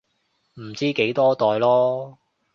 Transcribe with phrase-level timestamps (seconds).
[0.55, 2.17] 唔知幾多代囉